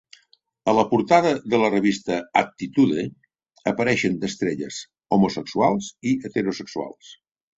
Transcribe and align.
A 0.71 0.73
la 0.75 0.83
portada 0.93 1.33
de 1.53 1.59
la 1.63 1.67
revista 1.73 2.15
"Attitude" 2.41 3.03
apareixen 3.73 4.17
estrelles 4.31 4.81
homosexuals 5.17 5.91
i 6.13 6.17
heterosexuals. 6.25 7.13